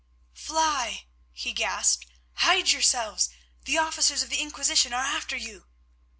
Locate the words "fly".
0.33-1.05